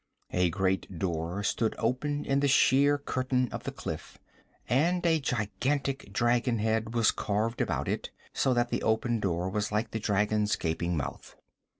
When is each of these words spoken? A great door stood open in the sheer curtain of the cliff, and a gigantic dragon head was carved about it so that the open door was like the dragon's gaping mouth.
A 0.33 0.49
great 0.49 0.97
door 0.97 1.43
stood 1.43 1.75
open 1.77 2.25
in 2.25 2.39
the 2.39 2.47
sheer 2.47 2.97
curtain 2.97 3.47
of 3.51 3.65
the 3.65 3.71
cliff, 3.71 4.17
and 4.67 5.05
a 5.05 5.19
gigantic 5.19 6.11
dragon 6.11 6.57
head 6.57 6.95
was 6.95 7.11
carved 7.11 7.61
about 7.61 7.87
it 7.87 8.09
so 8.33 8.51
that 8.55 8.69
the 8.69 8.81
open 8.81 9.19
door 9.19 9.47
was 9.47 9.71
like 9.71 9.91
the 9.91 9.99
dragon's 9.99 10.55
gaping 10.55 10.97
mouth. 10.97 11.35